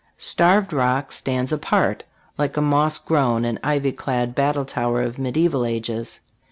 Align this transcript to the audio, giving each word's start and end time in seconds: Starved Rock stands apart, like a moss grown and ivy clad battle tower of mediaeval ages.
Starved 0.17 0.73
Rock 0.73 1.11
stands 1.11 1.51
apart, 1.53 2.05
like 2.35 2.57
a 2.57 2.61
moss 2.61 2.97
grown 2.97 3.45
and 3.45 3.59
ivy 3.63 3.91
clad 3.91 4.33
battle 4.33 4.65
tower 4.65 5.03
of 5.03 5.19
mediaeval 5.19 5.63
ages. 5.63 6.21